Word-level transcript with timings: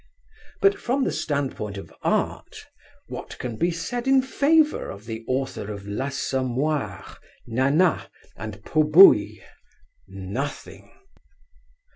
But 0.63 0.79
from 0.79 1.03
the 1.03 1.11
standpoint 1.11 1.77
of 1.77 1.93
art, 2.01 2.65
what 3.05 3.37
can 3.37 3.55
be 3.55 3.69
said 3.69 4.07
in 4.07 4.23
favour 4.23 4.89
of 4.89 5.05
the 5.05 5.23
author 5.27 5.71
of 5.71 5.87
L'Assommoir, 5.87 7.17
Nana 7.45 8.09
and 8.35 8.65
Pot 8.65 8.89
Bouille? 8.91 9.43
Nothing. 10.07 10.89